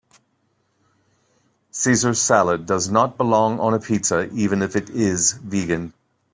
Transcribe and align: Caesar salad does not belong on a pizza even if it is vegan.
Caesar 1.69 2.15
salad 2.15 2.65
does 2.65 2.89
not 2.89 3.17
belong 3.17 3.59
on 3.59 3.75
a 3.75 3.79
pizza 3.79 4.27
even 4.31 4.63
if 4.63 4.75
it 4.75 4.89
is 4.89 5.33
vegan. 5.33 5.93